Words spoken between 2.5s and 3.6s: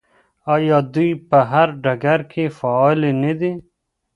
فعالې نه دي؟